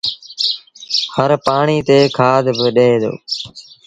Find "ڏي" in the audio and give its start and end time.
2.75-2.89